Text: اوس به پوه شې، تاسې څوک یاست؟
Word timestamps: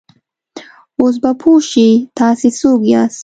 اوس 0.99 1.15
به 1.23 1.31
پوه 1.41 1.59
شې، 1.69 1.89
تاسې 2.17 2.47
څوک 2.59 2.79
یاست؟ 2.91 3.19